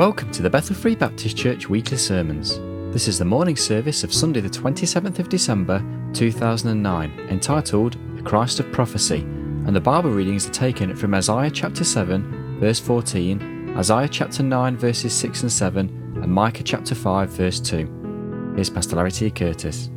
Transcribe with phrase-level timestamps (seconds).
[0.00, 2.58] Welcome to the Bethel Free Baptist Church weekly sermons.
[2.90, 5.84] This is the morning service of Sunday, the 27th of December
[6.14, 11.84] 2009, entitled The Christ of Prophecy, and the Bible readings are taken from Isaiah chapter
[11.84, 17.60] 7, verse 14, Isaiah chapter 9, verses 6 and 7, and Micah chapter 5, verse
[17.60, 18.52] 2.
[18.54, 19.30] Here's Pastor Larry T.
[19.30, 19.90] Curtis.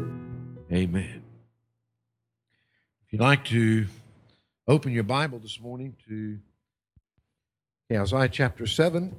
[0.70, 1.24] Amen.
[3.06, 3.86] If you'd like to
[4.68, 6.40] open your Bible this morning to
[7.90, 9.16] Isaiah chapter 7,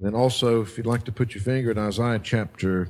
[0.00, 2.88] then also, if you'd like to put your finger in Isaiah chapter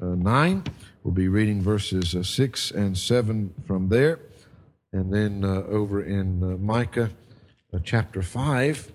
[0.00, 0.64] uh, 9,
[1.02, 4.18] we'll be reading verses uh, 6 and 7 from there.
[4.92, 7.10] And then uh, over in uh, Micah
[7.72, 8.92] uh, chapter 5,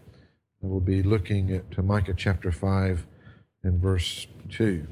[0.62, 3.07] we'll be looking at Micah chapter 5
[3.63, 4.85] and verse 2.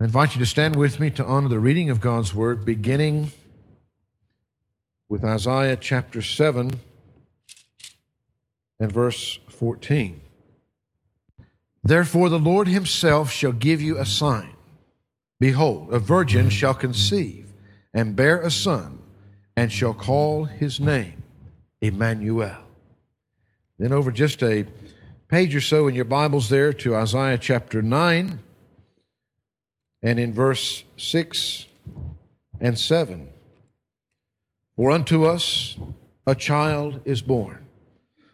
[0.00, 3.32] I invite you to stand with me to honor the reading of God's Word, beginning
[5.08, 6.78] with Isaiah chapter 7
[8.84, 10.20] and verse 14.
[11.82, 14.54] Therefore, the Lord himself shall give you a sign.
[15.40, 17.50] Behold, a virgin shall conceive
[17.94, 18.98] and bear a son,
[19.56, 21.22] and shall call his name
[21.80, 22.58] Emmanuel.
[23.78, 24.66] Then, over just a
[25.28, 28.38] page or so in your Bibles, there to Isaiah chapter 9,
[30.02, 31.66] and in verse 6
[32.60, 33.28] and 7.
[34.76, 35.78] For unto us
[36.26, 37.63] a child is born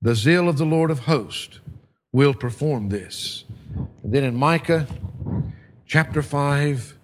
[0.00, 1.58] The zeal of the Lord of hosts
[2.12, 3.44] will perform this.
[4.04, 4.86] And then in Micah
[5.86, 6.96] chapter 5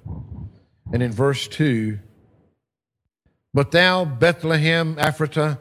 [0.93, 1.99] and in verse 2
[3.53, 5.59] But thou, Bethlehem, Ephratah,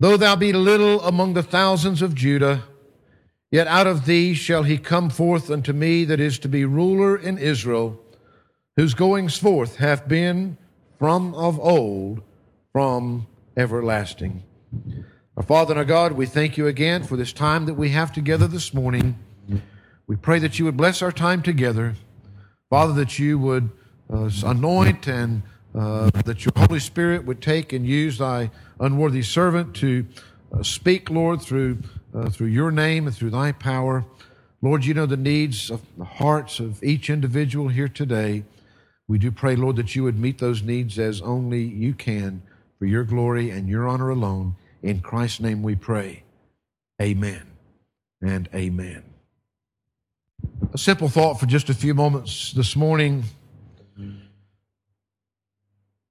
[0.00, 2.64] though thou be little among the thousands of Judah,
[3.52, 7.16] yet out of thee shall he come forth unto me that is to be ruler
[7.16, 8.00] in Israel,
[8.76, 10.58] whose goings forth have been
[10.98, 12.22] from of old,
[12.72, 14.42] from everlasting.
[15.40, 18.12] Our Father and our God, we thank you again for this time that we have
[18.12, 19.18] together this morning.
[20.06, 21.94] We pray that you would bless our time together.
[22.68, 23.70] Father, that you would
[24.12, 25.42] uh, anoint and
[25.74, 28.50] uh, that your Holy Spirit would take and use thy
[28.80, 30.04] unworthy servant to
[30.52, 31.78] uh, speak, Lord, through,
[32.14, 34.04] uh, through your name and through thy power.
[34.60, 38.44] Lord, you know the needs of the hearts of each individual here today.
[39.08, 42.42] We do pray, Lord, that you would meet those needs as only you can
[42.78, 44.56] for your glory and your honor alone.
[44.82, 46.22] In Christ's name we pray.
[47.00, 47.46] Amen
[48.22, 49.04] and amen.
[50.72, 53.24] A simple thought for just a few moments this morning.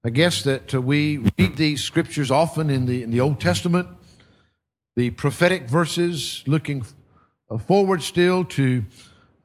[0.04, 3.88] I guess that uh, we read these scriptures often in the, in the Old Testament,
[4.96, 6.86] the prophetic verses looking
[7.50, 8.86] uh, forward still to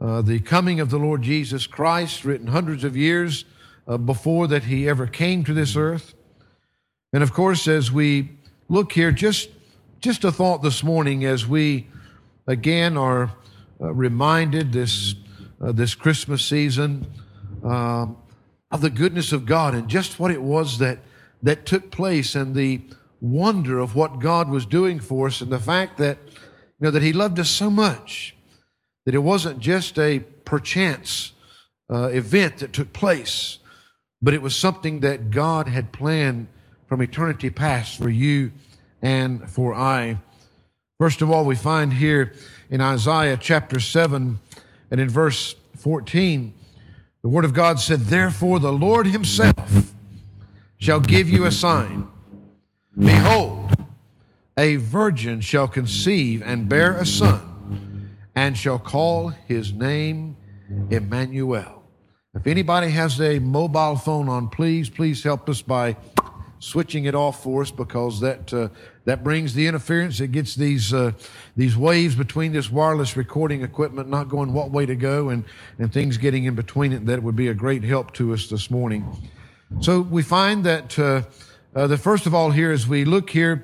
[0.01, 3.47] uh, the coming of the Lord Jesus Christ, written hundreds of years
[3.89, 6.15] uh, before that he ever came to this earth.
[7.13, 8.31] And of course, as we
[8.69, 9.51] look here, just,
[10.01, 11.87] just a thought this morning as we
[12.47, 13.33] again are
[13.81, 15.15] uh, reminded this,
[15.61, 17.07] uh, this Christmas season
[17.65, 18.07] uh,
[18.71, 20.99] of the goodness of God and just what it was that,
[21.43, 22.81] that took place and the
[23.21, 26.33] wonder of what God was doing for us and the fact that, you
[26.81, 28.35] know, that He loved us so much
[29.05, 31.33] that it wasn't just a perchance
[31.93, 33.59] uh, event that took place,
[34.23, 36.49] but it was something that God had planned
[36.95, 38.53] from eternity past for you
[39.03, 40.17] and for I.
[40.97, 42.35] First of all, we find here
[42.71, 44.39] in Isaiah chapter 7
[44.93, 46.55] and in verse 14,
[47.23, 49.93] the Word of God said, Therefore the Lord Himself
[50.77, 52.07] shall give you a sign.
[52.97, 53.73] Behold,
[54.57, 60.37] a virgin shall conceive and bear a son, and shall call his name
[60.91, 61.83] Emmanuel.
[62.37, 65.97] If anybody has a mobile phone on, please, please help us by
[66.65, 68.69] switching it off for us because that uh,
[69.05, 70.21] that brings the interference.
[70.21, 71.13] It gets these uh,
[71.57, 75.45] these waves between this wireless recording equipment not going what way to go, and
[75.79, 77.07] and things getting in between it.
[77.07, 79.05] That would be a great help to us this morning.
[79.81, 81.23] So we find that uh,
[81.75, 83.63] uh the first of all here, as we look here,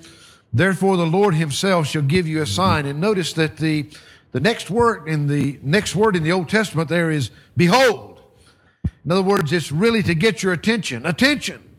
[0.53, 2.85] therefore the Lord Himself shall give you a sign.
[2.85, 3.87] And notice that the
[4.33, 8.21] the next word in the next word in the Old Testament there is behold.
[9.05, 11.07] In other words, it's really to get your attention.
[11.07, 11.70] Attention.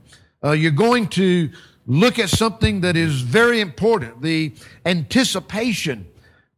[0.44, 1.50] Uh, you're going to
[1.86, 4.54] look at something that is very important the
[4.86, 6.08] anticipation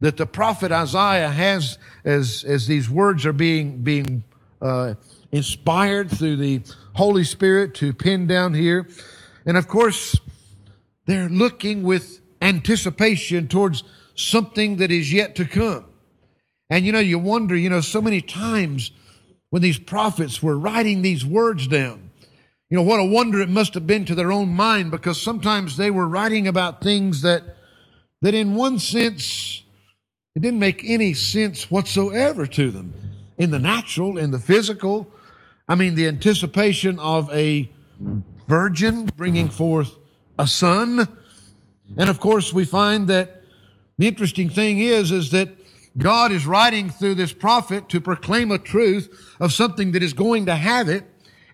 [0.00, 4.24] that the prophet Isaiah has as, as these words are being, being
[4.60, 4.94] uh,
[5.32, 6.60] inspired through the
[6.94, 8.88] Holy Spirit to pin down here.
[9.46, 10.18] And of course,
[11.06, 13.82] they're looking with anticipation towards
[14.14, 15.86] something that is yet to come.
[16.70, 18.90] And you know, you wonder, you know, so many times
[19.50, 22.10] when these prophets were writing these words down,
[22.74, 25.76] you know, what a wonder it must have been to their own mind because sometimes
[25.76, 27.44] they were writing about things that,
[28.20, 29.62] that in one sense,
[30.34, 32.92] it didn't make any sense whatsoever to them.
[33.38, 35.08] In the natural, in the physical,
[35.68, 37.70] I mean, the anticipation of a
[38.48, 39.96] virgin bringing forth
[40.36, 41.06] a son.
[41.96, 43.42] And of course, we find that
[43.98, 45.48] the interesting thing is, is that
[45.96, 50.46] God is writing through this prophet to proclaim a truth of something that is going
[50.46, 51.04] to have it.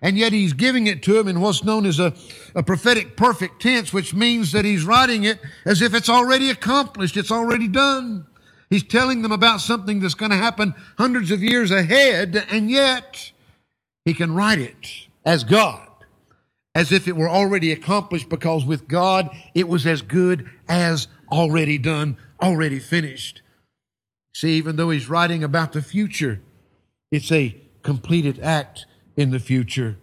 [0.01, 2.13] And yet he's giving it to him in what's known as a,
[2.55, 7.17] a prophetic perfect tense, which means that he's writing it as if it's already accomplished.
[7.17, 8.25] It's already done.
[8.71, 13.31] He's telling them about something that's going to happen hundreds of years ahead, and yet
[14.05, 15.87] he can write it as God,
[16.73, 21.77] as if it were already accomplished, because with God it was as good as already
[21.77, 23.41] done, already finished.
[24.33, 26.39] See, even though he's writing about the future,
[27.11, 29.97] it's a completed act in the future.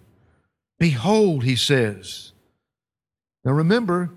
[0.78, 2.32] Behold, he says.
[3.44, 4.10] Now remember,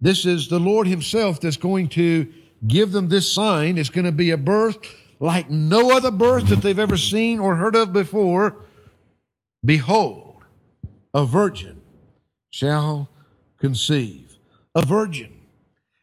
[0.00, 2.32] this is the Lord himself that's going to
[2.66, 3.78] give them this sign.
[3.78, 4.78] It's going to be a birth
[5.20, 8.56] like no other birth that they've ever seen or heard of before.
[9.64, 10.42] Behold,
[11.14, 11.80] a virgin
[12.50, 13.08] shall
[13.58, 14.36] conceive.
[14.74, 15.32] A virgin.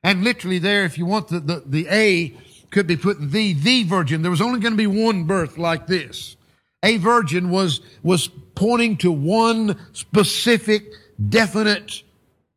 [0.03, 2.35] And literally there, if you want the, the, the A
[2.71, 4.21] could be put in the, the virgin.
[4.21, 6.37] There was only going to be one birth like this.
[6.83, 10.91] A virgin was, was pointing to one specific,
[11.29, 12.03] definite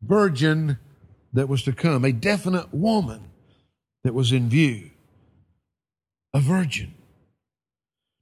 [0.01, 0.77] virgin
[1.33, 3.29] that was to come, a definite woman
[4.03, 4.89] that was in view.
[6.33, 6.93] A virgin.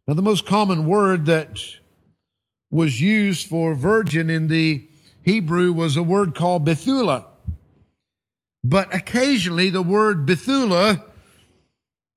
[0.07, 1.57] Now, the most common word that
[2.69, 4.87] was used for virgin in the
[5.23, 7.25] Hebrew was a word called Bethula.
[8.63, 11.03] But occasionally the word Bethula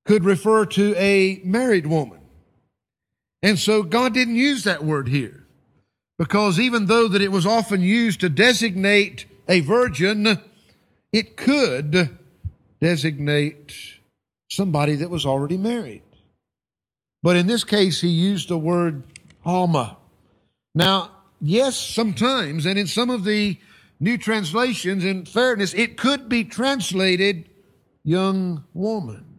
[0.05, 2.16] could refer to a married woman.
[3.47, 5.45] And so God didn't use that word here
[6.19, 10.41] because even though that it was often used to designate a virgin,
[11.13, 12.19] it could
[12.81, 13.73] designate
[14.51, 16.03] somebody that was already married.
[17.23, 19.05] But in this case, he used the word
[19.45, 19.97] Alma.
[20.75, 23.61] Now, yes, sometimes, and in some of the
[24.01, 27.49] new translations, in fairness, it could be translated
[28.03, 29.39] young woman.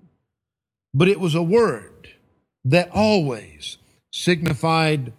[0.94, 2.08] But it was a word
[2.64, 3.78] that always
[4.24, 5.14] signified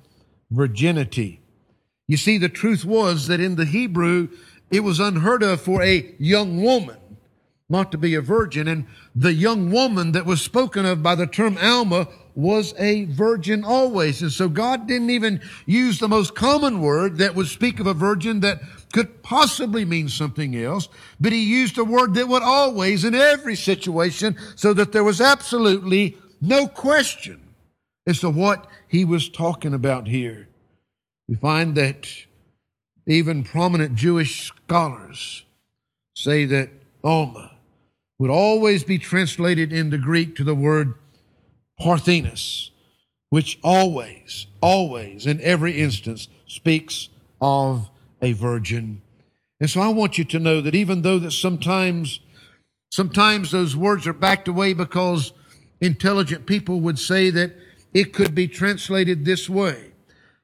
[0.51, 1.41] virginity.
[2.07, 4.29] You see, the truth was that in the Hebrew,
[4.71, 6.97] it was unheard of for a young woman
[7.69, 8.67] not to be a virgin.
[8.67, 13.65] And the young woman that was spoken of by the term Alma was a virgin
[13.65, 14.23] always.
[14.23, 17.95] And so God didn't even use the most common word that would speak of a
[17.95, 18.61] virgin that
[18.93, 20.89] could possibly mean something else,
[21.21, 25.21] but he used a word that would always in every situation so that there was
[25.21, 27.48] absolutely no question
[28.09, 30.49] as to what he was talking about here.
[31.29, 32.09] We find that
[33.07, 35.45] even prominent Jewish scholars
[36.17, 36.71] say that
[37.05, 37.53] Alma
[38.19, 40.95] would always be translated into Greek to the word
[41.79, 42.71] parthenos,
[43.29, 47.11] which always, always, in every instance, speaks
[47.43, 47.91] of
[48.23, 49.03] a virgin.
[49.61, 52.21] And so I want you to know that even though that sometimes,
[52.91, 55.35] sometimes those words are backed away because
[55.79, 57.53] intelligent people would say that
[57.99, 59.91] it could be translated this way.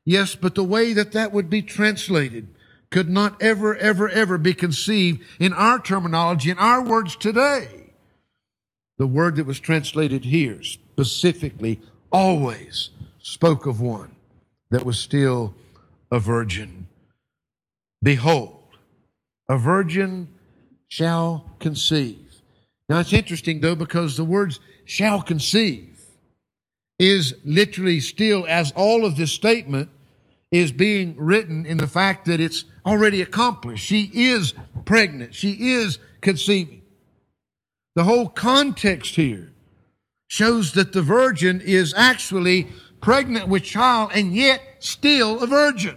[0.05, 2.49] Yes, but the way that that would be translated
[2.91, 7.93] could not ever, ever, ever be conceived in our terminology, in our words today.
[8.99, 11.81] The word that was translated here specifically
[12.11, 14.17] always spoke of one
[14.71, 15.55] that was still
[16.11, 16.89] a virgin.
[18.03, 18.65] Behold,
[19.49, 20.27] a virgin
[20.89, 22.43] shall conceive.
[22.89, 25.94] Now it's interesting though because the words shall conceive
[26.99, 29.91] is literally still as all of this statement
[30.51, 33.85] is being written in the fact that it's already accomplished.
[33.85, 35.35] She is pregnant.
[35.35, 36.83] She is conceiving.
[37.97, 39.53] The whole context here
[40.29, 42.69] shows that the virgin is actually
[43.01, 45.97] pregnant with child and yet still a virgin.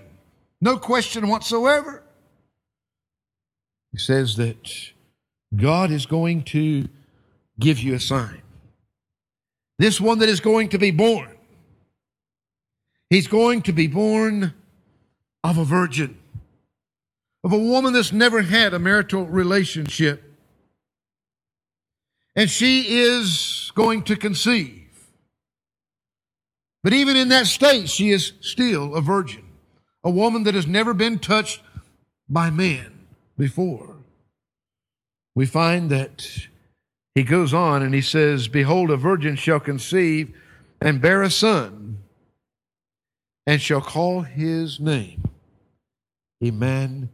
[0.60, 2.04] No question whatsoever.
[3.92, 4.92] He says that
[5.56, 6.88] God is going to
[7.60, 8.42] give you a sign.
[9.80, 11.30] This one that is going to be born
[13.10, 14.54] He's going to be born
[15.44, 16.18] of a virgin,
[17.44, 20.24] of a woman that's never had a marital relationship.
[22.36, 24.86] and she is going to conceive.
[26.84, 29.46] But even in that state, she is still a virgin,
[30.04, 31.62] a woman that has never been touched
[32.30, 33.08] by man
[33.38, 33.96] before.
[35.36, 36.28] We find that
[37.18, 40.32] he goes on and he says, Behold, a virgin shall conceive
[40.80, 41.98] and bear a son,
[43.48, 45.24] and shall call his name
[46.40, 47.10] Emmanuel.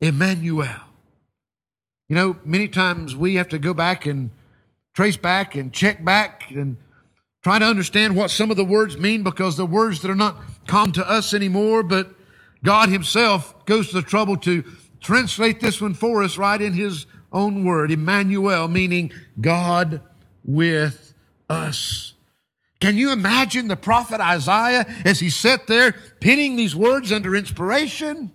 [0.00, 0.68] Emmanuel.
[2.08, 4.30] You know, many times we have to go back and
[4.94, 6.76] trace back and check back and
[7.42, 10.36] try to understand what some of the words mean because they're words that are not
[10.68, 12.14] common to us anymore, but
[12.62, 14.62] God Himself goes to the trouble to
[15.00, 20.00] translate this one for us right in His own word, Emmanuel, meaning God
[20.44, 21.14] with
[21.48, 22.14] us.
[22.80, 28.32] Can you imagine the prophet Isaiah as he sat there penning these words under inspiration?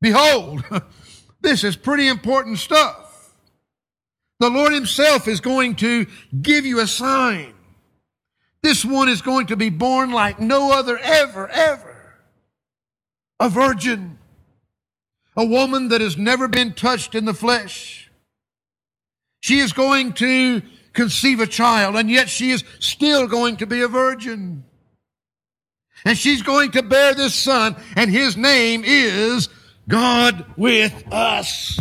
[0.00, 0.64] Behold,
[1.40, 3.34] this is pretty important stuff.
[4.38, 6.06] The Lord Himself is going to
[6.40, 7.54] give you a sign.
[8.62, 12.14] This one is going to be born like no other ever, ever.
[13.40, 14.18] A virgin.
[15.36, 18.10] A woman that has never been touched in the flesh.
[19.40, 20.62] She is going to
[20.92, 24.64] conceive a child, and yet she is still going to be a virgin.
[26.04, 29.48] And she's going to bear this son, and his name is
[29.88, 31.80] God with us.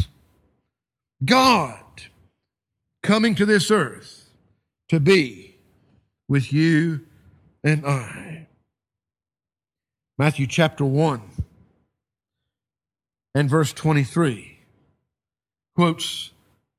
[1.23, 1.79] God
[3.01, 4.29] coming to this earth
[4.89, 5.55] to be
[6.27, 7.05] with you
[7.63, 8.47] and I.
[10.17, 11.21] Matthew chapter 1
[13.35, 14.57] and verse 23
[15.75, 16.31] quotes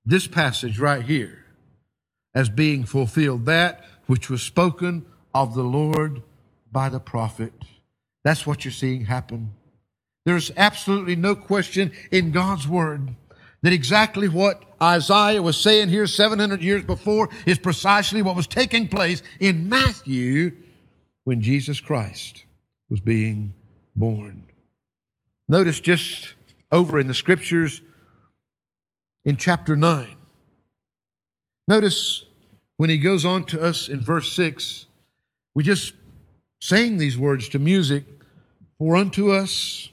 [0.05, 1.45] this passage right here
[2.35, 6.23] as being fulfilled, that which was spoken of the Lord
[6.73, 7.53] by the prophet.
[8.25, 9.53] That's what you're seeing happen.
[10.25, 13.15] There's absolutely no question in God's word
[13.63, 18.89] that exactly what Isaiah was saying here 700 years before is precisely what was taking
[18.89, 20.53] place in Matthew
[21.25, 22.45] when Jesus Christ
[22.89, 23.55] was being
[23.95, 24.45] born.
[25.49, 26.36] Notice just
[26.71, 27.81] over in the scriptures
[29.25, 30.17] in chapter 9.
[31.69, 32.25] Notice
[32.77, 34.87] when he goes on to us in verse 6,
[35.55, 35.95] we just
[36.61, 38.05] sang these words to music
[38.79, 39.91] For unto us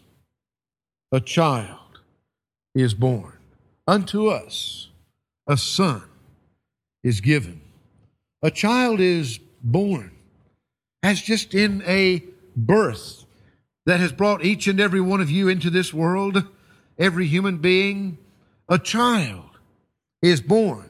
[1.11, 1.99] a child
[2.75, 3.33] is born
[3.87, 4.89] Unto us
[5.45, 6.03] a son
[7.03, 7.61] is given.
[8.41, 10.11] A child is born
[11.01, 12.23] as just in a
[12.55, 13.25] birth
[13.85, 16.45] that has brought each and every one of you into this world,
[16.97, 18.17] every human being,
[18.69, 19.49] a child
[20.21, 20.89] is born.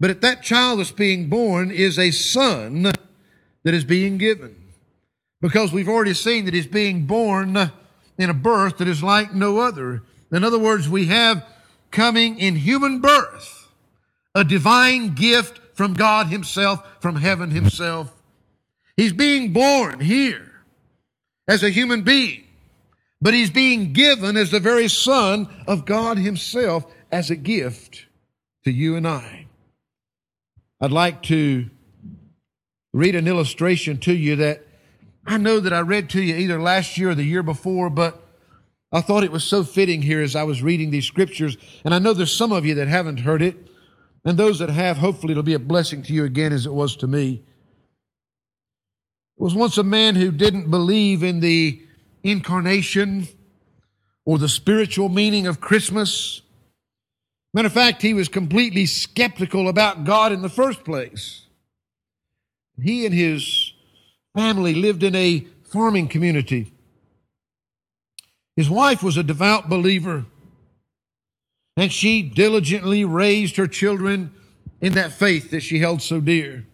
[0.00, 4.56] But at that child that's being born is a son that is being given.
[5.40, 7.70] Because we've already seen that he's being born
[8.18, 10.02] in a birth that is like no other.
[10.32, 11.44] In other words, we have
[11.90, 13.68] coming in human birth,
[14.34, 18.12] a divine gift from God Himself, from heaven Himself.
[18.96, 20.50] He's being born here
[21.46, 22.47] as a human being,
[23.20, 28.06] but He's being given as the very Son of God Himself as a gift
[28.64, 29.46] to you and I.
[30.80, 31.68] I'd like to
[32.92, 34.64] read an illustration to you that
[35.26, 38.22] I know that I read to you either last year or the year before, but
[38.90, 41.98] I thought it was so fitting here as I was reading these scriptures, and I
[41.98, 43.68] know there's some of you that haven't heard it,
[44.24, 46.96] and those that have, hopefully it'll be a blessing to you again as it was
[46.96, 47.42] to me.
[49.36, 51.82] It was once a man who didn't believe in the
[52.30, 53.28] incarnation
[54.24, 56.42] or the spiritual meaning of Christmas.
[57.54, 61.46] Matter of fact, he was completely skeptical about God in the first place.
[62.80, 63.72] He and his
[64.36, 66.72] family lived in a farming community.
[68.56, 70.26] His wife was a devout believer,
[71.76, 74.32] and she diligently raised her children
[74.80, 76.66] in that faith that she held so dear.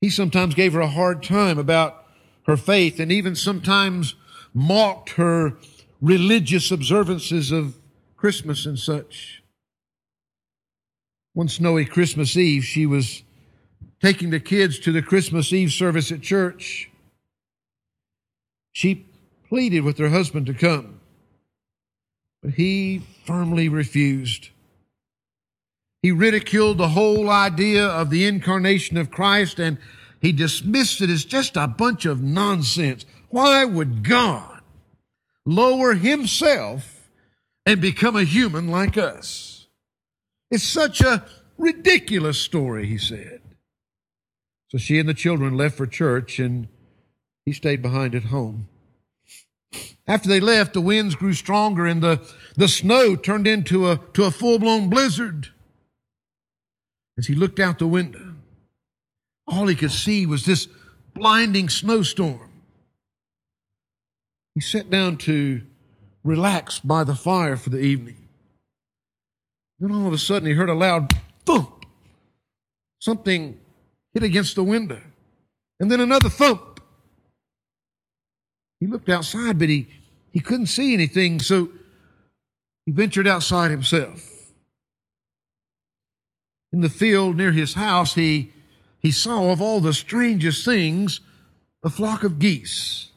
[0.00, 2.03] He sometimes gave her a hard time about
[2.46, 4.14] her faith and even sometimes
[4.52, 5.56] mocked her
[6.00, 7.76] religious observances of
[8.16, 9.42] Christmas and such.
[11.32, 13.22] One snowy Christmas Eve, she was
[14.00, 16.90] taking the kids to the Christmas Eve service at church.
[18.72, 19.06] She
[19.48, 21.00] pleaded with her husband to come,
[22.42, 24.50] but he firmly refused.
[26.02, 29.78] He ridiculed the whole idea of the incarnation of Christ and
[30.24, 33.04] he dismissed it as just a bunch of nonsense.
[33.28, 34.62] Why would God
[35.44, 37.10] lower himself
[37.66, 39.66] and become a human like us?
[40.50, 41.26] It's such a
[41.58, 43.42] ridiculous story, he said.
[44.70, 46.68] So she and the children left for church and
[47.44, 48.68] he stayed behind at home.
[50.06, 52.26] After they left, the winds grew stronger and the,
[52.56, 55.48] the snow turned into a, to a full blown blizzard.
[57.18, 58.33] As he looked out the window,
[59.46, 60.68] all he could see was this
[61.14, 62.50] blinding snowstorm.
[64.54, 65.62] He sat down to
[66.22, 68.28] relax by the fire for the evening.
[69.78, 71.12] Then all of a sudden he heard a loud
[71.44, 71.84] thump.
[73.00, 73.58] Something
[74.14, 75.00] hit against the window.
[75.80, 76.80] And then another thump.
[78.80, 79.88] He looked outside, but he,
[80.32, 81.68] he couldn't see anything, so
[82.86, 84.30] he ventured outside himself.
[86.72, 88.52] In the field near his house, he,
[89.04, 91.20] he saw of all the strangest things
[91.84, 93.10] a flock of geese.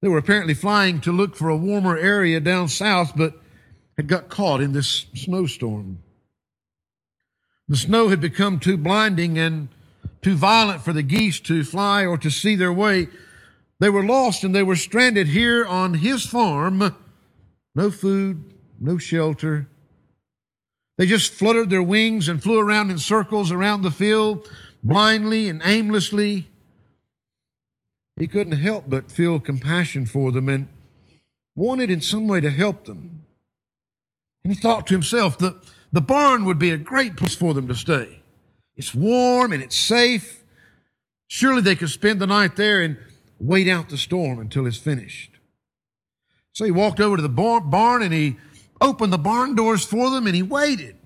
[0.00, 3.34] They were apparently flying to look for a warmer area down south, but
[3.98, 5.98] had got caught in this snowstorm.
[7.68, 9.68] The snow had become too blinding and
[10.22, 13.08] too violent for the geese to fly or to see their way.
[13.80, 16.96] They were lost and they were stranded here on his farm.
[17.74, 19.68] No food, no shelter.
[20.96, 24.48] They just fluttered their wings and flew around in circles around the field,
[24.82, 26.48] blindly and aimlessly.
[28.16, 30.68] He couldn't help but feel compassion for them and
[31.56, 33.24] wanted in some way to help them.
[34.44, 35.56] And he thought to himself that
[35.92, 38.20] the barn would be a great place for them to stay.
[38.76, 40.44] It's warm and it's safe.
[41.26, 42.98] Surely they could spend the night there and
[43.40, 45.32] wait out the storm until it's finished.
[46.52, 48.36] So he walked over to the barn and he
[48.84, 50.96] opened the barn doors for them and he waited,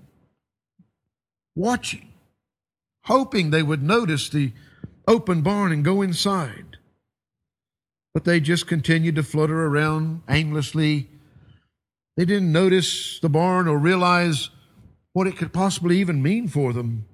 [1.55, 2.09] watching,
[3.05, 4.51] hoping they would notice the
[5.07, 6.77] open barn and go inside.
[8.13, 11.09] But they just continued to flutter around aimlessly.
[12.17, 14.49] They didn't notice the barn or realize
[15.13, 17.05] what it could possibly even mean for them.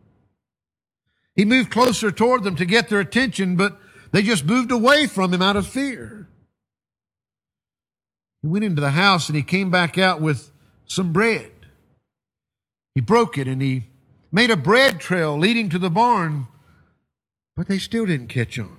[1.35, 3.77] He moved closer toward them to get their attention, but
[4.11, 6.27] they just moved away from him out of fear.
[8.41, 10.51] He went into the house and he came back out with
[10.87, 11.51] some bread.
[12.93, 13.85] He broke it and he
[14.31, 16.47] made a bread trail leading to the barn,
[17.55, 18.77] but they still didn't catch on.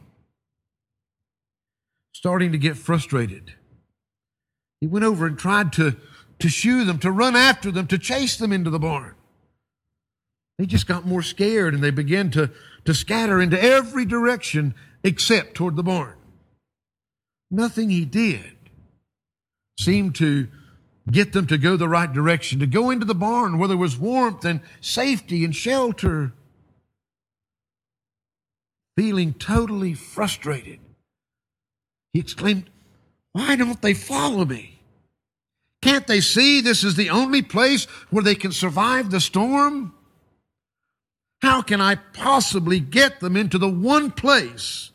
[2.15, 3.55] Starting to get frustrated,
[4.81, 5.97] he went over and tried to,
[6.39, 9.15] to shoo them, to run after them, to chase them into the barn.
[10.59, 12.51] They just got more scared and they began to,
[12.87, 16.15] to scatter into every direction except toward the barn.
[17.51, 18.57] Nothing he did
[19.79, 20.49] seemed to
[21.11, 23.97] get them to go the right direction, to go into the barn where there was
[23.97, 26.33] warmth and safety and shelter.
[28.97, 30.81] Feeling totally frustrated,
[32.13, 32.71] he exclaimed,
[33.33, 34.81] Why don't they follow me?
[35.83, 39.95] Can't they see this is the only place where they can survive the storm?
[41.43, 44.91] How can I possibly get them into the one place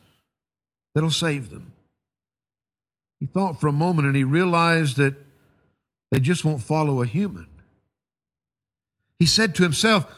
[0.94, 1.74] that'll save them?
[3.20, 5.16] He thought for a moment and he realized that
[6.12, 7.48] they just won't follow a human.
[9.18, 10.12] He said to himself,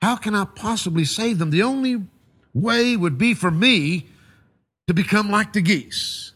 [0.00, 1.50] How can I possibly save them?
[1.50, 2.04] The only
[2.54, 4.06] way would be for me
[4.86, 6.32] to become like the geese.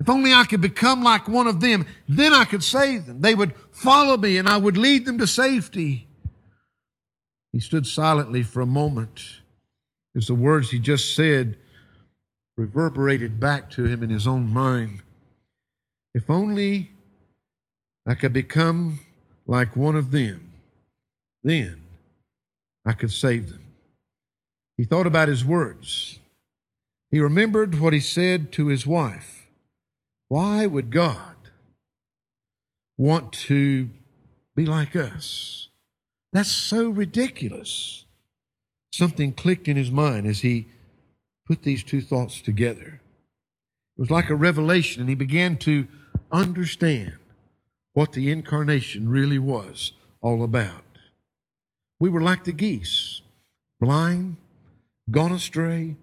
[0.00, 3.20] If only I could become like one of them, then I could save them.
[3.20, 6.06] They would follow me and I would lead them to safety.
[7.52, 9.22] He stood silently for a moment
[10.16, 11.56] as the words he just said
[12.56, 15.02] reverberated back to him in his own mind.
[16.14, 16.93] If only
[18.06, 19.00] I could become
[19.46, 20.52] like one of them,
[21.42, 21.82] then
[22.84, 23.64] I could save them.
[24.76, 26.18] He thought about his words.
[27.10, 29.46] He remembered what he said to his wife.
[30.28, 31.36] Why would God
[32.98, 33.88] want to
[34.56, 35.68] be like us?
[36.32, 38.04] That's so ridiculous.
[38.92, 40.66] Something clicked in his mind as he
[41.46, 43.00] put these two thoughts together.
[43.96, 45.86] It was like a revelation, and he began to
[46.32, 47.14] understand
[47.94, 50.84] what the incarnation really was all about.
[51.98, 53.22] We were like the geese,
[53.80, 54.36] blind,
[55.10, 55.96] gone astray,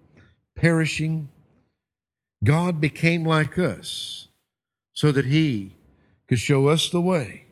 [0.56, 1.28] perishing.
[2.42, 4.28] God became like us
[4.94, 5.76] so that he
[6.28, 7.44] could show us the way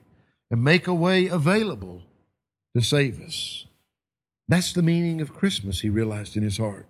[0.51, 2.03] and make a way available
[2.75, 3.67] to save us.
[4.49, 6.87] That's the meaning of Christmas, he realized in his heart.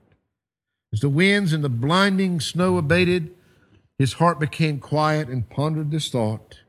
[0.92, 3.34] As the winds and the blinding snow abated,
[3.98, 6.60] his heart became quiet and pondered this thought.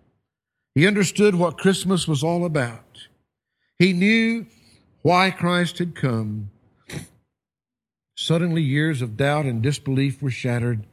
[0.73, 3.07] He understood what Christmas was all about.
[3.77, 4.45] He knew
[5.01, 6.51] why Christ had come.
[8.15, 10.85] Suddenly, years of doubt and disbelief were shattered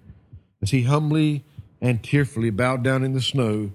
[0.62, 1.44] as he humbly
[1.80, 3.72] and tearfully bowed down in the snow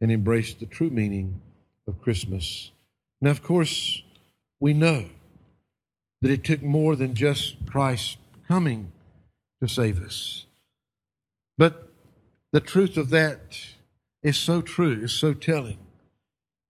[0.00, 1.40] and embraced the true meaning
[1.88, 2.70] of Christmas.
[3.20, 4.02] Now, of course,
[4.60, 5.06] we know
[6.22, 8.92] that it took more than just Christ coming
[9.62, 10.46] to save us.
[11.58, 11.88] But
[12.52, 13.58] the truth of that
[14.22, 15.78] is so true, is so telling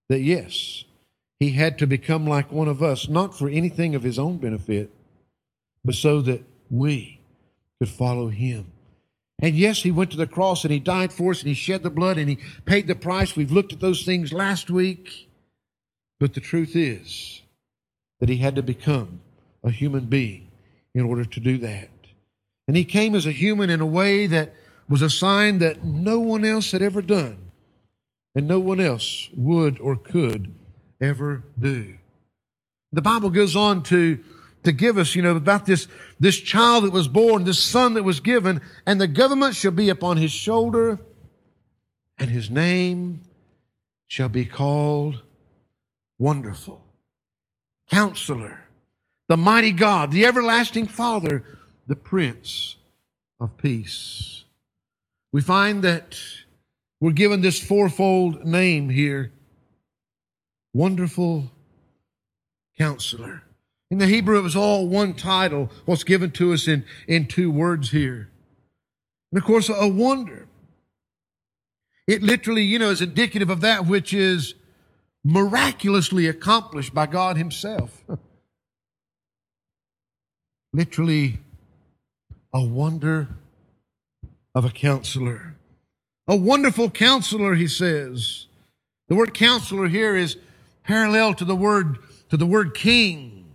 [0.08, 0.84] that yes,
[1.38, 4.90] he had to become like one of us, not for anything of his own benefit,
[5.84, 7.20] but so that we
[7.78, 8.72] could follow him.
[9.40, 11.82] And yes, he went to the cross and he died for us and he shed
[11.82, 13.34] the blood and he paid the price.
[13.34, 15.28] We've looked at those things last week.
[16.18, 17.40] But the truth is
[18.20, 19.20] that he had to become
[19.64, 20.48] a human being
[20.94, 21.88] in order to do that.
[22.68, 24.52] And he came as a human in a way that
[24.90, 27.38] was a sign that no one else had ever done
[28.34, 30.52] and no one else would or could
[31.00, 31.96] ever do.
[32.92, 34.18] The Bible goes on to,
[34.64, 35.86] to give us, you know, about this,
[36.18, 39.88] this child that was born, this son that was given, and the government shall be
[39.88, 40.98] upon his shoulder,
[42.18, 43.20] and his name
[44.08, 45.22] shall be called
[46.18, 46.82] Wonderful,
[47.88, 48.64] Counselor,
[49.28, 51.44] the Mighty God, the Everlasting Father,
[51.86, 52.74] the Prince
[53.38, 54.39] of Peace.
[55.32, 56.18] We find that
[57.00, 59.32] we're given this fourfold name here
[60.74, 61.50] Wonderful
[62.78, 63.42] Counselor.
[63.90, 67.50] In the Hebrew, it was all one title, what's given to us in, in two
[67.50, 68.30] words here.
[69.32, 70.46] And of course, a wonder.
[72.06, 74.54] It literally, you know, is indicative of that which is
[75.24, 78.04] miraculously accomplished by God Himself.
[80.72, 81.38] literally,
[82.52, 83.28] a wonder
[84.54, 85.56] of a counselor.
[86.26, 88.46] A wonderful counselor, he says.
[89.08, 90.36] The word counselor here is
[90.84, 91.98] parallel to the word
[92.30, 93.46] to the word king.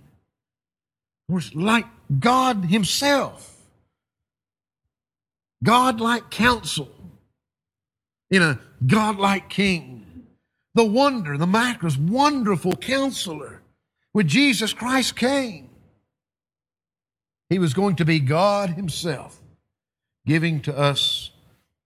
[1.29, 1.85] It's like
[2.19, 3.51] God Himself.
[5.63, 6.91] God like counsel
[8.29, 10.27] in a God-like king.
[10.75, 13.61] The wonder, the miraculous, wonderful counselor.
[14.11, 15.69] When Jesus Christ came,
[17.49, 19.39] He was going to be God Himself,
[20.25, 21.31] giving to us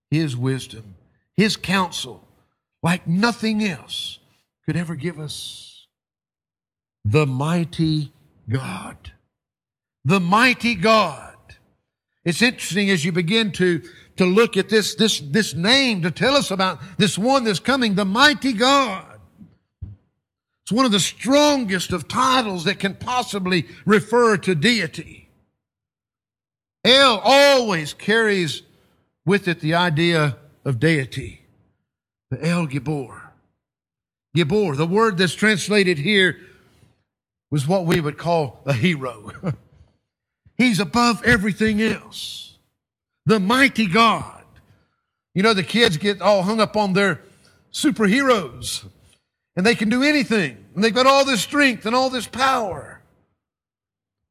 [0.09, 0.95] His wisdom,
[1.35, 2.27] His counsel,
[2.81, 4.19] like nothing else
[4.65, 5.87] could ever give us.
[7.03, 8.11] The mighty
[8.47, 9.11] God.
[10.05, 11.35] The mighty God.
[12.23, 13.81] It's interesting as you begin to,
[14.17, 17.95] to look at this, this, this name to tell us about this one that's coming,
[17.95, 19.05] the mighty God.
[20.63, 25.18] It's one of the strongest of titles that can possibly refer to deity.
[26.83, 28.63] El always carries
[29.25, 31.41] with it the idea of deity.
[32.31, 33.21] The El Gibor.
[34.35, 36.39] Gibor, the word that's translated here
[37.51, 39.31] was what we would call a hero.
[40.57, 42.57] He's above everything else.
[43.25, 44.43] The mighty God.
[45.33, 47.21] You know, the kids get all hung up on their
[47.71, 48.85] superheroes
[49.55, 53.01] and they can do anything and they've got all this strength and all this power.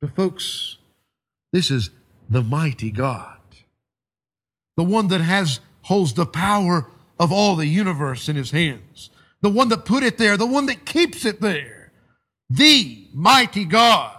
[0.00, 0.78] But folks,
[1.52, 1.90] this is
[2.28, 3.36] the mighty God.
[4.76, 6.88] The one that has, holds the power
[7.18, 9.10] of all the universe in his hands
[9.40, 11.92] the one that put it there, the one that keeps it there,
[12.50, 14.17] the mighty God.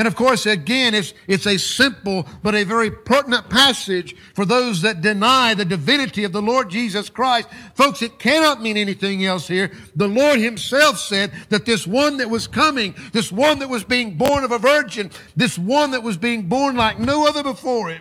[0.00, 4.80] And of course, again, it's, it's a simple but a very pertinent passage for those
[4.80, 7.50] that deny the divinity of the Lord Jesus Christ.
[7.74, 9.70] Folks, it cannot mean anything else here.
[9.94, 14.16] The Lord Himself said that this one that was coming, this one that was being
[14.16, 18.00] born of a virgin, this one that was being born like no other before Him,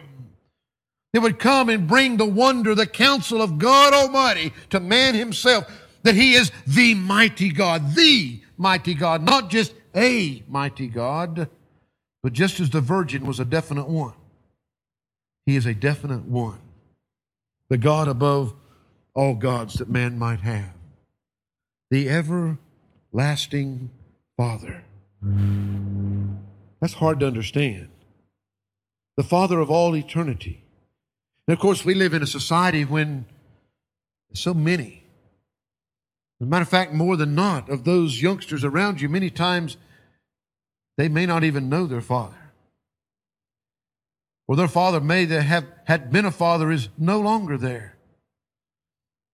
[1.12, 5.70] it would come and bring the wonder, the counsel of God Almighty to man Himself
[6.04, 11.50] that He is the mighty God, the mighty God, not just a mighty God,
[12.22, 14.14] but just as the virgin was a definite one,
[15.46, 16.60] He is a definite one.
[17.70, 18.54] The God above
[19.14, 20.74] all gods that man might have.
[21.92, 23.90] The everlasting
[24.38, 24.84] Father.
[26.82, 27.90] That's hard to understand.
[29.18, 30.64] The Father of all eternity.
[31.48, 33.26] And of course, we live in a society when
[34.34, 35.00] so many
[36.40, 39.76] as a matter of fact, more than not, of those youngsters around you, many times
[41.00, 42.52] they may not even know their father.
[44.50, 47.96] Or their father may have had been a father is no longer there.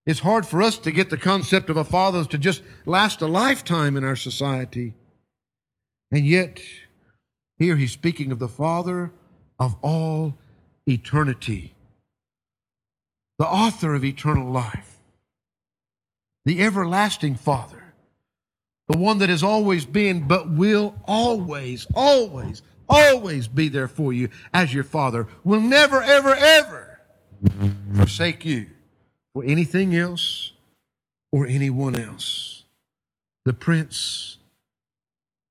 [0.05, 3.25] It's hard for us to get the concept of a father to just last a
[3.25, 4.93] lifetime in our society.
[6.11, 6.61] And yet,
[7.57, 9.11] here he's speaking of the Father
[9.57, 10.37] of all
[10.85, 11.73] eternity,
[13.39, 14.99] the author of eternal life
[16.45, 17.84] the everlasting Father,
[18.87, 24.29] the one that has always been, but will always, always, always be there for you
[24.53, 26.99] as your Father, will never, ever, ever
[27.95, 28.67] forsake you
[29.33, 30.51] for anything else
[31.31, 32.63] or anyone else.
[33.43, 34.37] The Prince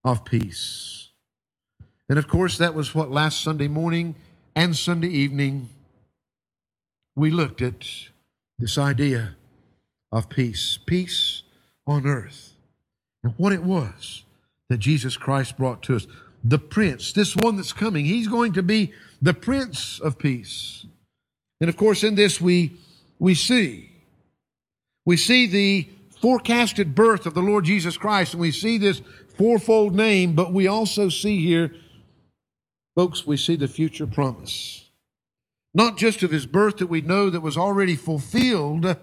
[0.04, 1.08] of Peace.
[2.08, 4.14] And of course, that was what last Sunday morning
[4.54, 5.68] and Sunday evening
[7.16, 7.86] we looked at
[8.58, 9.36] this idea
[10.12, 11.42] of peace, peace
[11.86, 12.53] on earth,
[13.24, 14.22] and what it was
[14.68, 16.06] that Jesus Christ brought to us.
[16.44, 20.86] The Prince, this one that's coming, he's going to be the Prince of Peace.
[21.60, 22.72] And of course, in this we
[23.18, 23.90] we see
[25.06, 25.88] we see the
[26.20, 29.02] forecasted birth of the Lord Jesus Christ, and we see this
[29.36, 31.74] fourfold name, but we also see here,
[32.94, 34.88] folks, we see the future promise.
[35.74, 38.96] Not just of his birth that we know that was already fulfilled,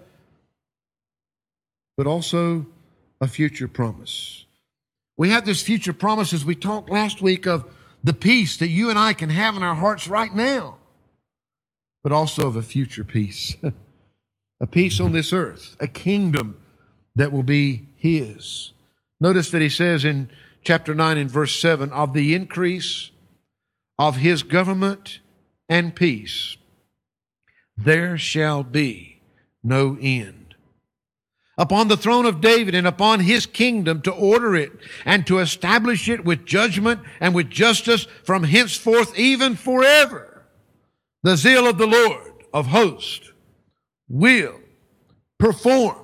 [1.96, 2.66] but also
[3.22, 4.46] a future promise.
[5.16, 7.64] We have this future promise as we talked last week of
[8.02, 10.78] the peace that you and I can have in our hearts right now,
[12.02, 13.56] but also of a future peace.
[14.60, 16.60] a peace on this earth, a kingdom
[17.14, 18.72] that will be his.
[19.20, 20.28] Notice that he says in
[20.64, 23.12] chapter 9 and verse 7 of the increase
[24.00, 25.20] of his government
[25.68, 26.56] and peace,
[27.76, 29.20] there shall be
[29.62, 30.41] no end.
[31.58, 34.72] Upon the throne of David and upon his kingdom to order it
[35.04, 40.46] and to establish it with judgment and with justice from henceforth even forever.
[41.22, 43.30] The zeal of the Lord of hosts
[44.08, 44.60] will
[45.38, 45.96] perform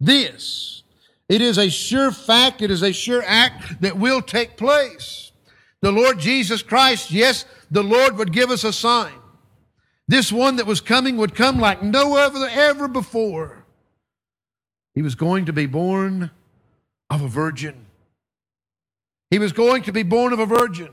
[0.00, 0.82] this.
[1.28, 5.32] It is a sure fact, it is a sure act that will take place.
[5.80, 9.12] The Lord Jesus Christ, yes, the Lord would give us a sign.
[10.08, 13.57] This one that was coming would come like no other ever before.
[14.98, 16.32] He was going to be born
[17.08, 17.86] of a virgin.
[19.30, 20.92] He was going to be born of a virgin.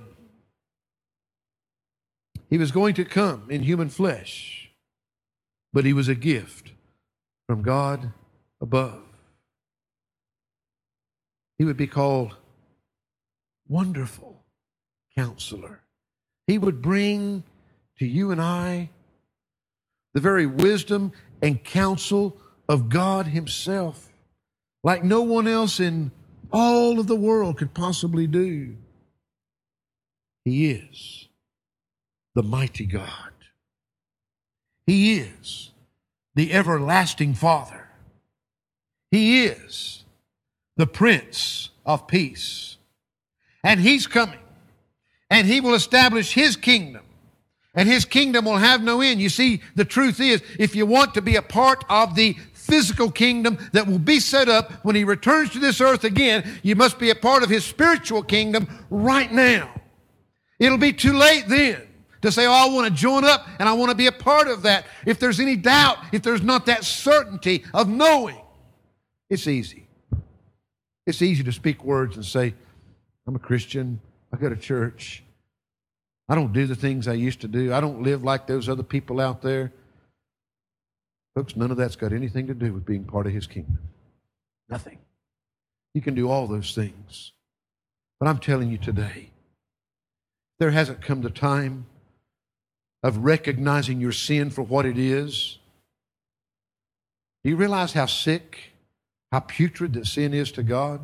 [2.48, 4.70] He was going to come in human flesh,
[5.74, 6.74] but he was a gift
[7.48, 8.14] from God
[8.62, 9.02] above.
[11.58, 12.36] He would be called
[13.68, 14.40] Wonderful
[15.18, 15.82] Counselor.
[16.46, 17.44] He would bring
[17.98, 18.92] to you and I
[20.14, 22.38] the very wisdom and counsel
[22.68, 24.10] of God Himself,
[24.84, 26.12] like no one else in
[26.52, 28.76] all of the world could possibly do.
[30.44, 31.28] He is
[32.36, 33.32] the mighty God.
[34.86, 35.72] He is
[36.36, 37.90] the everlasting Father.
[39.10, 40.04] He is
[40.78, 42.78] the Prince of Peace.
[43.64, 44.40] And He's coming.
[45.30, 47.04] And He will establish His kingdom.
[47.74, 49.20] And His kingdom will have no end.
[49.20, 53.12] You see, the truth is, if you want to be a part of the physical
[53.12, 57.00] kingdom that will be set up when He returns to this earth again, you must
[57.00, 59.70] be a part of His spiritual kingdom right now.
[60.60, 61.82] It'll be too late then
[62.22, 64.48] to say, oh, I want to join up and I want to be a part
[64.48, 64.86] of that.
[65.06, 68.42] If there's any doubt, if there's not that certainty of knowing,
[69.30, 69.88] it's easy.
[71.06, 72.56] It's easy to speak words and say,
[73.28, 74.00] I'm a Christian,
[74.34, 75.24] I go to church,
[76.28, 78.84] I don't do the things I used to do, I don't live like those other
[78.84, 79.72] people out there.
[81.36, 83.78] Folks, none of that's got anything to do with being part of His kingdom.
[84.70, 85.00] Nothing.
[85.94, 87.34] He can do all those things.
[88.20, 89.32] But I'm telling you today,
[90.60, 91.86] there hasn't come the time
[93.04, 95.60] of recognizing your sin for what it is.
[97.44, 98.72] Do you realize how sick,
[99.32, 101.02] how putrid that sin is to God?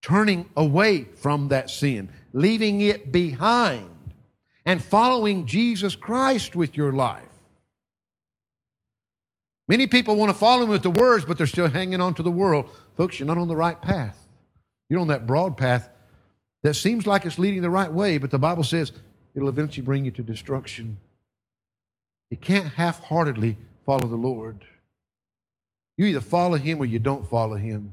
[0.00, 4.14] Turning away from that sin, leaving it behind,
[4.64, 7.28] and following Jesus Christ with your life.
[9.68, 12.22] Many people want to follow him with the words, but they're still hanging on to
[12.22, 12.68] the world.
[12.96, 14.26] Folks, you're not on the right path.
[14.88, 15.88] You're on that broad path
[16.62, 18.92] that seems like it's leading the right way, but the Bible says
[19.34, 20.98] it'll eventually bring you to destruction.
[22.30, 24.64] You can't half heartedly follow the Lord.
[25.96, 27.92] You either follow Him or you don't follow Him.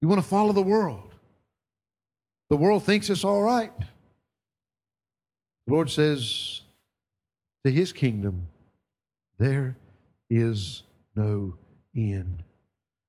[0.00, 1.14] You want to follow the world.
[2.48, 3.72] The world thinks it's all right.
[5.66, 6.60] The Lord says,
[7.64, 8.46] to His kingdom,
[9.38, 9.76] there
[10.30, 10.82] is
[11.16, 11.54] no
[11.94, 12.42] end.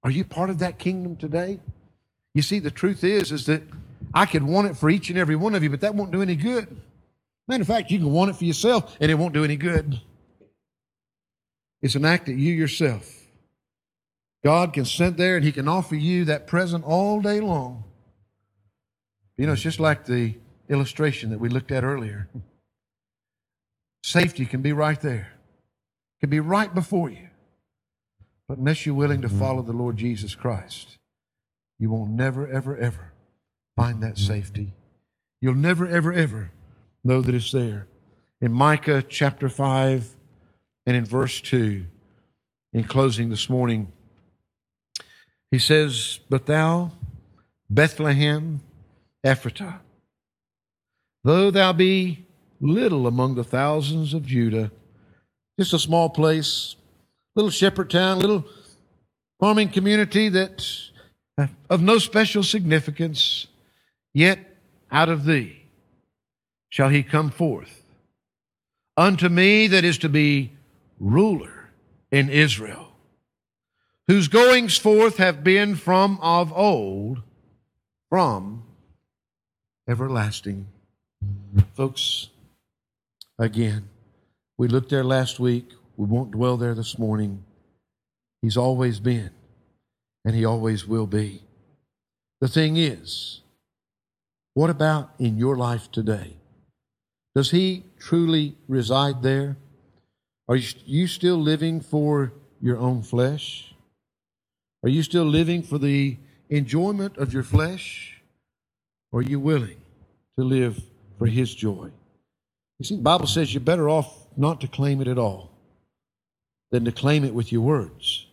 [0.03, 1.59] Are you part of that kingdom today?
[2.33, 3.63] You see, the truth is, is that
[4.13, 6.21] I could want it for each and every one of you, but that won't do
[6.21, 6.81] any good.
[7.47, 9.99] Matter of fact, you can want it for yourself and it won't do any good.
[11.81, 13.13] It's an act that you yourself.
[14.43, 17.83] God can sit there and He can offer you that present all day long.
[19.37, 20.35] You know, it's just like the
[20.69, 22.27] illustration that we looked at earlier.
[24.03, 25.33] Safety can be right there,
[26.19, 27.26] can be right before you.
[28.47, 29.39] But unless you're willing to mm-hmm.
[29.39, 30.97] follow the Lord Jesus Christ,
[31.79, 33.13] you won't never, ever, ever
[33.75, 34.73] find that safety.
[35.41, 36.51] You'll never, ever, ever
[37.03, 37.87] know that it's there.
[38.41, 40.15] In Micah chapter 5
[40.85, 41.85] and in verse 2,
[42.73, 43.91] in closing this morning,
[45.51, 46.91] he says, But thou,
[47.69, 48.61] Bethlehem,
[49.25, 49.79] Ephratah,
[51.23, 52.25] though thou be
[52.59, 54.71] little among the thousands of Judah,
[55.59, 56.75] Just a small place,
[57.37, 58.43] little shepherd town, little
[59.39, 60.67] farming community that
[61.37, 63.45] uh, of no special significance,
[64.11, 64.39] yet
[64.91, 65.61] out of thee
[66.69, 67.83] shall he come forth.
[68.97, 70.51] Unto me that is to be
[70.99, 71.69] ruler
[72.11, 72.87] in Israel,
[74.07, 77.21] whose goings forth have been from of old,
[78.09, 78.63] from
[79.87, 80.65] everlasting.
[81.75, 82.29] Folks,
[83.37, 83.89] again,
[84.57, 85.69] we looked there last week.
[85.97, 87.43] We won't dwell there this morning.
[88.43, 89.31] He's always been,
[90.23, 91.41] and He always will be.
[92.39, 93.41] The thing is,
[94.53, 96.37] what about in your life today?
[97.33, 99.57] Does He truly reside there?
[100.47, 102.31] Are you still living for
[102.61, 103.73] your own flesh?
[104.83, 106.17] Are you still living for the
[106.49, 108.21] enjoyment of your flesh?
[109.11, 109.81] Or are you willing
[110.37, 110.79] to live
[111.17, 111.89] for His joy?
[112.77, 115.56] You see, the Bible says you're better off not to claim it at all
[116.71, 118.27] than to claim it with your words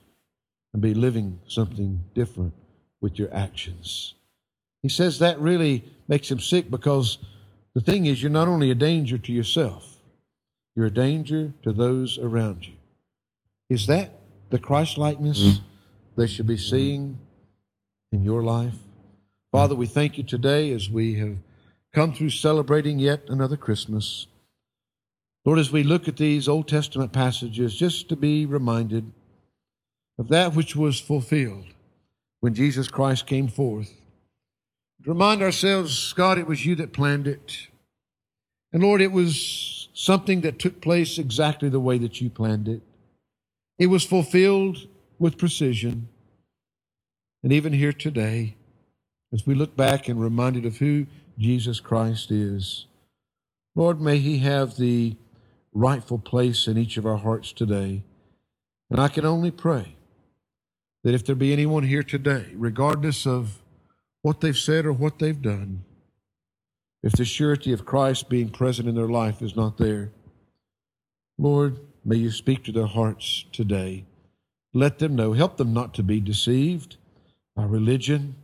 [0.73, 2.53] and be living something different
[3.01, 4.14] with your actions.
[4.83, 7.18] He says that really makes him sick because
[7.75, 9.97] the thing is, you're not only a danger to yourself,
[10.77, 12.75] you're a danger to those around you.
[13.68, 14.11] Is that
[14.51, 15.64] the Christ likeness mm-hmm.
[16.16, 17.18] they should be seeing
[18.12, 18.75] in your life?
[19.51, 21.38] Father, we thank you today as we have
[21.92, 24.27] come through celebrating yet another Christmas.
[25.45, 29.13] Lord, as we look at these Old Testament passages, just to be reminded
[30.19, 31.67] of that which was fulfilled
[32.41, 33.93] when Jesus Christ came forth.
[35.05, 37.69] To remind ourselves, God, it was you that planned it.
[38.73, 42.83] And Lord, it was something that took place exactly the way that you planned it.
[43.79, 44.87] It was fulfilled
[45.19, 46.09] with precision.
[47.43, 48.57] And even here today,
[49.33, 51.07] as we look back and reminded of who
[51.39, 52.87] Jesus Christ is,
[53.75, 55.17] Lord, may He have the
[55.75, 58.05] rightful place in each of our hearts today.
[58.91, 59.97] And I can only pray
[61.03, 63.59] that if there be anyone here today, regardless of
[64.23, 65.85] what they've said or what they've done,
[67.03, 70.13] if the surety of Christ being present in their life is not there,
[71.37, 74.05] Lord, may you speak to their hearts today.
[74.73, 75.33] Let them know.
[75.33, 76.97] Help them not to be deceived
[77.57, 78.37] by religion.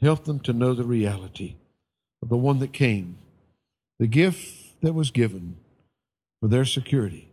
[0.00, 1.56] Help them to know the reality
[2.22, 3.18] of the one that came,
[3.98, 5.56] the gift that was given
[6.40, 7.28] for their security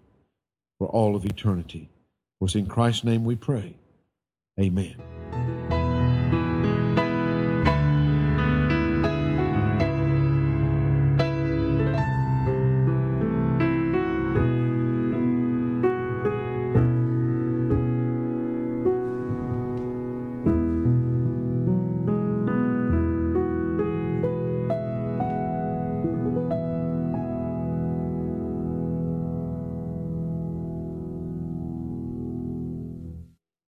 [0.77, 1.89] for all of eternity.
[2.39, 3.75] For it's in Christ's name we pray.
[4.59, 4.95] Amen.